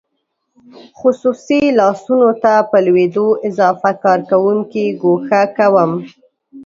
[0.99, 5.93] خصوصي لاسونو ته په لوېدو اضافه کارکوونکي ګوښه کیږي.